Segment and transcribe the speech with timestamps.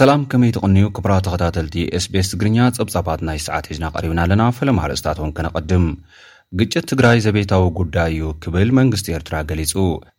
[0.00, 5.32] ሰላም ከመይ ትቕንዩ ክብራ ተኸታተልቲ ኤስቤስ ትግርኛ ጸብጻባት ናይ ሰዓት ሒዝና ቐሪብና ኣለና ፈለማርእስታት ን
[5.36, 5.84] ከነቐድም
[6.60, 9.74] ግጭት ትግራይ ዘቤታዊ ጕዳይ እዩ ክብል መንግስቲ ኤርትራ ገሊጹ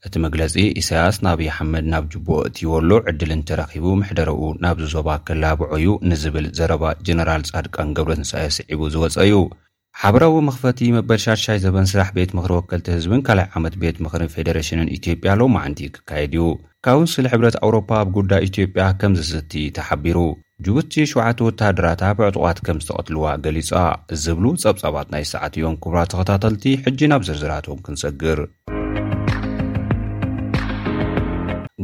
[0.07, 6.47] እቲ መግለጺ ኢሳያስ ናብይ ኣሓመድ ናብ ጅቦኦ እቲይወሉ ዕድል እንተረኺቡ ምሕደረኡ ናብዞባ ክላብዖ ዩ ንዝብል
[6.59, 9.33] ዘረባ ጀነራል ጻድቃን ገብረት ንሳኤ ስዒቡ ዝወፀአዩ
[10.03, 14.87] ሓበራዊ መኽፈቲ መበል ሻሻይ ዘበን ስራሕ ቤት ምኽሪ ወከልቲ ህዝብን ካልይ ዓመት ቤት ምኽርን ፌደሬሽንን
[14.95, 16.43] ኢትዮጵያ ሎምመዓንቲ ክካየድ ዩ
[16.85, 20.17] ካብውን ስለ ሕብረት ኣውሮፓ ኣብ ጕዳ ኢትዮጵያ ከምዝስቲ ተሓቢሩ
[20.67, 23.69] ጅቡቲ ሸውዓቲ ወታደራት ብ ዕጡቓት ከም ዝተቐትልዋ ገሊጿ
[24.15, 28.41] እዝብሉ ጸብጻባት ናይ ሰዓት እዮም ክቡራ ተኸታተልቲ ሕጂ ናብ ዝርዝራትም ክንሰግር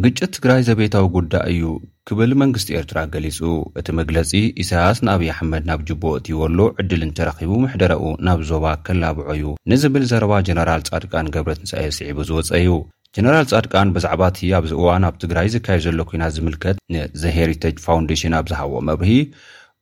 [0.05, 1.61] ግጭት ትግራይ ዘቤታዊ ጕዳ እዩ
[2.09, 3.37] ክብል መንግስቲ ኤርትራ ገሊጹ
[3.79, 4.29] እቲ መግለጺ
[4.63, 10.33] ኢሳያስ ንኣብዪ ኣሕመድ ናብ ጅቦ እቲይወሉ ዕድል እንተረኺቡ መሕደረኡ ናብ ዞባ ከላብዖ ዩ ንዝብል ዘረባ
[10.49, 12.69] ጀነራል ጻድቃን ገብረት ንሳኤ ስዒቡ ዝወፀአዩ
[13.17, 18.37] ጀነራል ጻድቃን ብዛዕባ እቲ ኣብዚ እዋን ኣብ ትግራይ ዝካየድ ዘሎ ኩናት ዝምልከት ንዘ ሄሪተጅ ፋውንዴሽን
[18.39, 19.11] ኣብ ዝሃቦ መብርሂ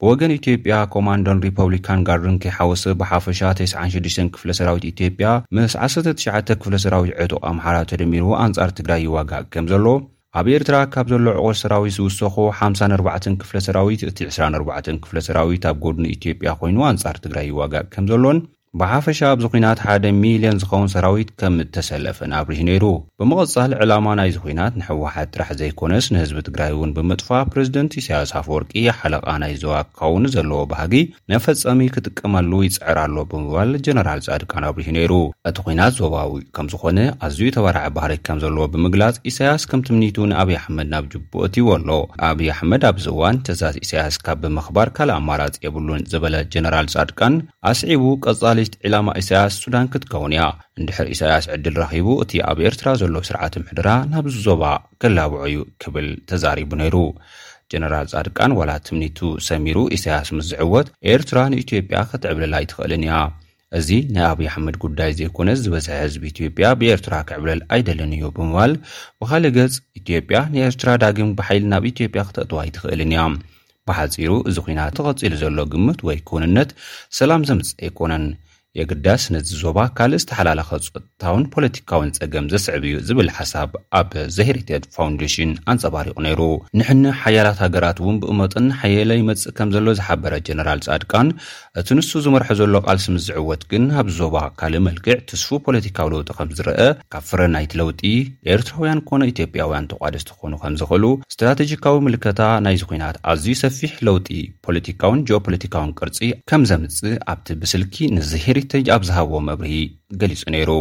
[0.02, 5.28] ብወገን ኢትዮጵያ ኮማንዶን ሪፐብሊካን ጋርድን ከይሓወስ ብሓፈሻ 96 ክፍለ ሰራዊት ኢትዮጵያ
[5.58, 6.26] ምስ 19ሽ
[6.64, 9.86] ክፍለሰራዊት ዕቱቕ ኣምሓራት ተደሚሩ ኣንጻር ትግራይ ይዋጋከም ዘሎ
[10.40, 15.78] ኣብ ኤርትራ ካብ ዘሎ ዕቆል ሰራዊት ዝውሰኮ 54 ክፍለ ሰራዊት እቲ 24 ክፍለ ሰራዊት ኣብ
[15.86, 18.40] ጎዱን ኢትዮጵያ ኮይኑ ኣንጻር ትግራይ ዋጋቅ ከም ዘሎን
[18.80, 22.86] ብሓፈሻ ኣብዚ ኩናት ሓደ ሚልዮን ዝኸውን ሰራዊት ከም ተሰለፍን ኣብርህ ነይሩ
[23.20, 29.28] ብምቕጻሊ ዕላማ ናይዚ ኩናት ንሕወሓት ጥራሕ ዘይኮነስ ንህዝቢ ትግራይ እውን ብምጥፋ ፕረዚደንት ኢሳያስ ኣፍወርቂ ሓለቓ
[29.44, 30.94] ናይ ዞባ ክኸውኑ ዘለዎ ባህጊ
[31.34, 35.12] ነፈፀሚ ክጥቀመሉ ይፅዕር ኣሎ ብምባል ጀነራል ፃድቃን ኣብርሁ ነይሩ
[35.52, 40.20] እቲ ኩናት ዞባ ው ከም ዝኾነ ኣዝዩ ተባርዓ ባህር ከም ዘለዎ ብምግላፅ ኢሳያስ ከም ትምኒቱ
[40.34, 45.10] ንኣብዪ ኣሕመድ ናብ ጅቡ ት ይዎ ኣሎ ንኣብዪ ኣሕመድ ኣብዝእዋን ተዛዝ ኢሳያስ ካብ ብምኽባር ካል
[45.20, 47.34] ኣማራፂ የብሉን ዝበለ ጀነራል ፃድቃን
[47.74, 50.44] ኣስዒቡ ቀፃሊ ዕላማ ኢሳያስ ሱዳን ክትከውን እያ
[50.80, 54.64] እንድሕር ኢሳይያስ ዕድል ራኺቡ እቲ ኣብ ኤርትራ ዘሎ ስርዓቲ ምሕድራ ናብዝዞባ
[55.04, 56.96] ኬላብዖ ዩ ክብል ተዛሪቡ ነይሩ
[57.74, 63.16] ጀነራል ጻድቃን ዋላ ትምኒቱ ሰሚሩ ኢሳይያስ ምስ ዝዕወት ኤርትራ ንኢትዮጵያ ኽትዕብለል ኣይትኽእልን እያ
[63.80, 68.74] እዚ ናይ ኣብዪ ኣሕመድ ጕዳይ ዘይኰነ ዝበዝሐ ህዝቢ ኢትዮጵያ ብኤርትራ ኪዕብለል ኣይደለን ዩ ብምባል
[69.22, 73.24] ብኻልእ ገጽ ኢትዮጵያ ንኤርትራ ዳጊም ብሓይሊ ናብ ኢትዮጵያ ክተጥዋ ኣይትኽእልን እያ
[73.90, 76.70] ብሓጺሩ እዚ ኲናት ተቐጺሉ ዘሎ ግምት ወይ ኩውንነት
[77.18, 78.24] ሰላም ዘምጽእ ኣይኰነን
[78.80, 83.70] የግዳስ ነዚ ዞባ ካልእ ዝተሓላለኸ ፀጥታውን ፖለቲካውን ፀገም ዘስዕብ እዩ ዝብል ሓሳብ
[84.00, 86.42] ኣብ ዘሄሪተድ ፋውንዴሽን ኣንፀባሪቑ ነይሩ
[86.80, 91.30] ንሕኒ ሓያላት ሃገራት እውን ብእመጥን ሓየለ ይመጽእ ከም ዘሎ ዝሓበረ ጀነራል ጻድቃን
[91.82, 96.52] እቲ ንሱ ዝመርሐ ዘሎ ቃል ስምዝዕወት ግን ኣብ ዞባ ካልእ መልክዕ ትስፉ ፖለቲካዊ ለውጢ ከም
[96.58, 96.78] ዝርአ
[97.16, 98.02] ካብ ፍረናይቲ ለውጢ
[98.56, 104.30] ኤርትራውያን ኮነ ኢትዮጵያውያን ተቋደስ ትኾኑ ከም ዝኽእሉ ስትራተጂካዊ ምልከታ ናይዚ ኩናት ኣዝዩ ሰፊሕ ለውጢ
[104.68, 106.20] ፖለቲካውን ጂኦ ፖለቲካውን ቅርፂ
[106.52, 107.00] ከም ዘምፅ
[107.36, 109.74] ኣብቲ ብስልኪ ንዘሄሪ ጅ ኣብ ዝሃቦዎ መብርሂ
[110.22, 110.72] ገሊጹ ነይሩ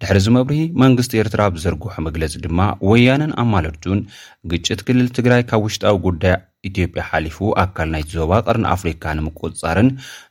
[0.00, 2.60] ድሕሪዚ መብርሂ መንግስቲ ኤርትራ ብዘርግሖ መግለፂ ድማ
[2.90, 4.00] ወያነን ኣማለድጁን
[4.52, 6.36] ግጭት ክልል ትግራይ ካብ ውሽጣዊ ጉዳይ
[6.68, 9.88] ኢትዮጵያ ሓሊፉ ኣካል ናይ ዞባ ቐርኒ ኣፍሪካ ንምቁጻርን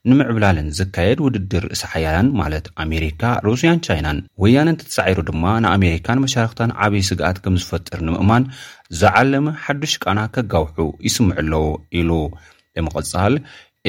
[0.09, 7.39] ንምዕብላልን ዝካየድ ውድድር እሳሓያላን ማለት ኣሜሪካ ሩስያን ቻይናን ወያነን ተተሳዒሩ ድማ ንኣሜሪካን መሻርክታን ዓበዪ ስጋኣት
[7.45, 8.45] ከም ዝፈጥር ንምእማን
[9.01, 11.65] ዝዓለመ ሓዱሽ ቃና ከጋውሑ ይስምዑ ኣለዎ
[12.01, 12.11] ኢሉ
[12.77, 13.33] ንምቕጻል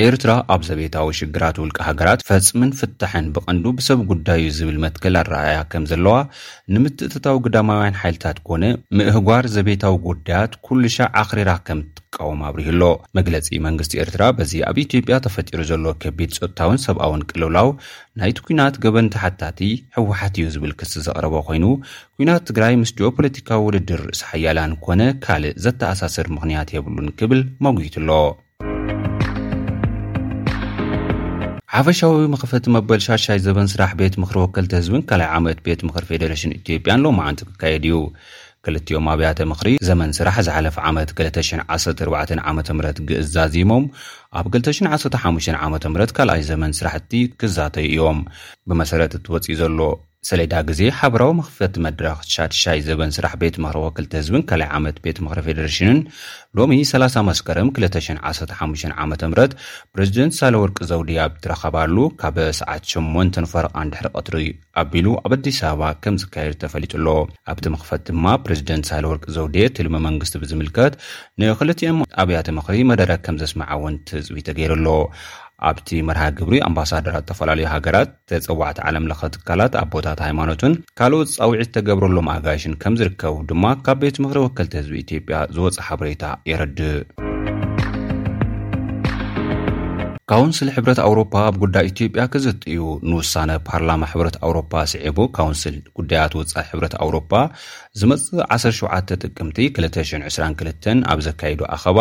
[0.03, 5.85] ኤርትራ ኣብ ዘቤታዊ ሽግራት ውልቀ ሃገራት ፈፅምን ፍታሕን ብቐንዱ ብሰብ ጉዳዩ ዝብል መትክል ኣረኣያ ከም
[5.91, 6.15] ዘለዋ
[6.75, 8.63] ንምትእትታዊ ግዳማውያን ሓይልታት ኮነ
[8.99, 12.83] ምእህጓር ዘቤታዊ ጉዳያት ኩሉሻ ኣኽሪራ ከም ትቃወም ኣብርህ ኣሎ
[13.19, 17.71] መግለፂ መንግስቲ ኤርትራ በዚ ኣብ ኢትዮጵያ ተፈጢሩ ዘሎ ከቢድ ፀጥታውን ሰብኣውን ቅልውላው
[18.23, 19.61] ናይቲ ኩናት ገበን ተሓታቲ
[19.99, 21.67] ሕወሓት እዩ ዝብል ክስ ዘቕረበ ኮይኑ
[22.21, 28.11] ኩናት ትግራይ ምስድዮ ፖለቲካዊ ውድድር ርእሲሓያላን ኮነ ካልእ ዘተኣሳስር ምኽንያት የብሉን ክብል መጉይቱ ኣሎ
[31.79, 36.55] ሓፈሻዊ መኽፈቲ መበል ሻሻይ ዘበን ስራሕ ቤት ምክሪ ወከልቲ ህዝብን ካልይ ዓመት ቤት ምክሪ ፌዴሬሽን
[36.61, 37.97] ኢትዮጵያ ሎማ ዓንቲ ክካየድ እዩ
[38.67, 42.79] ክልትዮም ኣብያተ ምክሪ ዘመን ስራሕ ዝሓለፍ ዓመት 2014 ዓ ም
[43.11, 43.85] ግእዝዛዚሞም
[44.39, 48.21] ኣብ 215ዓ ም ካልኣይ ዘበን ስራሕቲ ክዛተዩ እዮም
[48.69, 49.79] ብመሰረት እትወፅእ ዘሎ
[50.29, 52.19] ሰለዳ ግዜ ሓበራዊ መኽፈት መድረክ
[52.63, 56.01] ሻይ ዘበን ስራሕ ቤት ምኽሪ ወክልቲ ህዝብን ካይ ዓመት ቤት ምክሪ ፌደሬሽንን
[56.59, 59.15] ሎሚ 30 መስከረ 215ዓ ም
[59.95, 64.45] ፕሬዝደንት ሳሎ ወርቂ ዘውዴያ ኣ ትረኸባሉ ካበ ሰዓት 8 ፈረቓን ድሕሪ ቀትሪ
[64.83, 67.09] ኣቢሉ ኣብ ኣዲስ ኣበባ ከም ዝካየድ ተፈሊጡ ኣሎ
[67.53, 70.95] ኣብቲ ምኽፈት ድማ ፕሬዚደንት ሳሎወርቂ ዘውዴ ትልሚ መንግስቲ ብዝምልከት
[71.41, 74.89] ንክልትኦም ኣብያተ ምኽሪ መደረ ከም ዘስማዓውን እፅብ ተገይሩኣሎ
[75.69, 82.31] ኣብቲ መርሃ ግብሪ ኣምባሳደራት ዝተፈላለዩ ሃገራት ተፀዋዕቲ ዓለምለኸ ትካላት ኣ ቦታት ሃይማኖትን ካልኦት ፃውዒት ተገብረሎም
[82.35, 86.97] ኣጋሽን ከም ዝርከቡ ድማ ካብ ቤት ምኽሪ ወከልቲ ህዝቢ ኢትዮጵያ ዝወፅ ሓበሬታ የረድእ
[90.33, 96.53] ካውንስል ሕብረት ኣውሮፓ ኣብ ጉዳይ ኢትዮጵያ ክዘጥዩ ንውሳነ ፓርላማ ሕብረት ኣውሮፓ ስዒቡ ካውንስል ጉዳያት ውፃ
[96.69, 97.33] ሕብረት ኣውሮፓ
[98.01, 101.99] ዝመፅእ 17 ጥቅምቲ 222 ኣብ ዘካይዱ ኣኸባ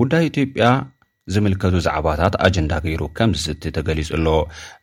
[0.00, 0.66] ጉዳይ ኢትዮጵያ
[1.34, 4.26] ዝምልከቱ ዛዕባታት ኣጀንዳ ገይሩ ከም ዝስቲ ተገሊጹሎ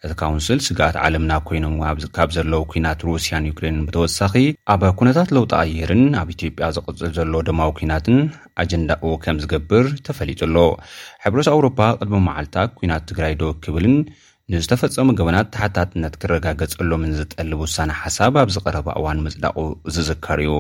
[0.05, 1.75] እቲ ካ ውንስል ስጋኣት ዓለምና ኮይኖም
[2.17, 4.33] ካብ ዘለው ኩናት ሩስያን ዩክሬን ብተወሳኺ
[4.73, 8.17] ኣብ ኩነታት ለውጣ ኣየርን ኣብ ኢትዮጵያ ዝቕጽል ዘሎ ድማዊ ኩናትን
[8.63, 10.55] ኣጀንዳኡ ከም ዝገብር ተፈሊጡሎ
[11.25, 13.95] ሕብረት ኣውሮፓ ቅድሚ መዓልታት ኩናት ትግራይ ዶ ክብልን
[14.53, 19.57] ንዝተፈፀሙ ገበናት ታሕታትነት ክረጋገፀሎምን ዝጠልብ ውሳነ ሓሳብ ኣብ ዝቐረባ እዋን ምጽዳቑ
[19.95, 20.51] ዝዝከር እዩ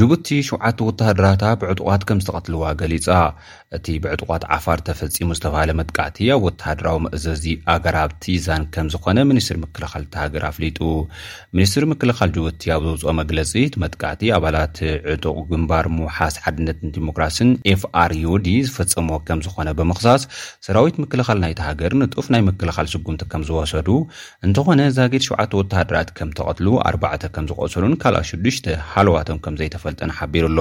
[0.00, 3.06] ጅቡቲ ሸውዓቲ ወታሃድራታ ብዕጡቃት ከምዝተቐትልዋ ገሊፃ
[3.76, 10.04] እቲ ብዕጡቋት ዓፋር ተፈፂሙ ዝተብሃለ መጥቃዕቲ ኣብ ወታሃድራዊ መእዘዚ ኣገራብ ቲዛን ከም ዝኮነ ሚኒስትሪ ምክልኻል
[10.14, 10.78] ተሃገር ኣፍሊጡ
[11.56, 14.80] ሚኒስትሪ ምክልኻል ጅቡቲ ኣብ ዘውፅኦ መግለፂ እቲ መጥቃዕቲ ኣባላት
[15.14, 20.24] ዕጡቅ ግንባር ምውሓስ ሓድነትን ዲሞክራሲን ኤፍኣርዩዲ ዝፈፀሞዎ ከም ዝኮነ ብምክሳስ
[20.68, 23.90] ሰራዊት ምክልኻል ናይተ ሃገር ንጡፍ ናይ ምክልኻል ስጉምቲ ከምዝወሰዱ
[24.48, 28.66] እንተኾነ ዛጊድ ሸውዓቲ ወተሃደራት ከም ተቐትሉ ኣርባዕተ ከም ዝቆሉን ካልኣ ሽዱሽተ
[28.96, 30.60] ሃዋቶም ዘተፈ ፈልጥን ሓቢሩ ኣሎ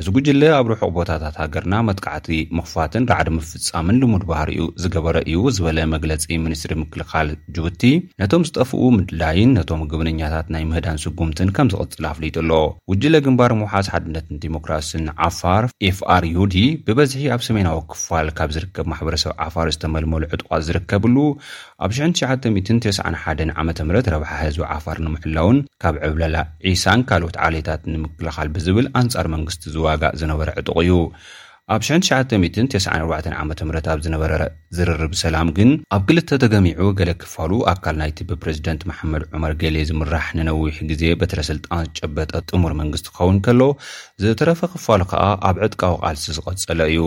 [0.00, 2.26] እዚ ግጅለ ኣብ ርሑቕ ቦታታት ሃገርና መጥቃዕቲ
[2.56, 7.82] ምኽፋትን ራዕዲ ምፍፃምን ልሙድ ባህር ኡ ዝገበረ እዩ ዝበለ መግለፂ ሚኒስትሪ ምክልኻል ጅቡቲ
[8.20, 12.50] ነቶም ዝጠፍኡ ምድላይን ነቶም ግብንኛታት ናይ ምህዳን ስጉምትን ከም ዝቕፅል ኣፍሊጡኣሎ
[12.92, 16.56] ውጅለ ግንባር ምውሓዝ ሓድነትን ዲሞክራሲን ዓፋር ኤፍኣር ዩዲ
[16.88, 21.16] ብበዝሒ ኣብ ሰሜናዊ ክፋል ካብ ዝርከብ ማሕበረሰብ ዓፋር ዝተመልመሉ ዕጡቓ ዝርከብሉ
[21.86, 26.36] ኣብ 9091 ዓ ም ረብሓ ህዝቢ ዓፋር ንምሕላውን ካብ ዕብለላ
[26.68, 30.92] ዒሳን ካልኦት ዓሌታት ንምል ብዝብል ኣንፃር መንግስቲ ዝዋጋእ ዝነበረ ዕጡቕ እዩ
[31.74, 33.28] ኣብ 69094
[33.64, 34.32] ዓም ኣብ ዝነበረ
[34.76, 40.26] ዝርርብ ሰላም ግን ኣብ ግልተ ተገሚዑ ገሌ ክፋሉ ኣካል ናይቲ ብፕሬዚደንት ማሓመድ ዑማር ገሌ ዝምራሕ
[40.40, 43.64] ንነዊሕ ግዜ በትረስልጣን ጨበጠ ጥሙር መንግስቲ ክኸውን ከሎ
[44.24, 47.02] ዘተረፈ ክፋሉ ከዓ ኣብ ዕጥቃ ዊ ቓልሲ ዝቐጸለ እዩ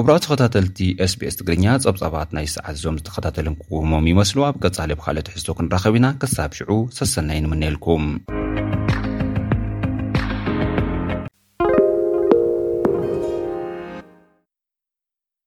[0.00, 0.78] ቅቡሮኦ ተኸታተልቲ
[1.10, 6.52] sbs ትግርኛ ጸብጻባት ናይ ሰዓት እዞም ዝተኸታተልን ክጉሞም ይመስሉ ኣብ ቀጻሌ ብካልኦትሕዝቶ ክንራኸብ ኢና ክሳብ
[6.58, 6.70] ሽዑ
[7.00, 8.04] ሰሰናይንምንልኩም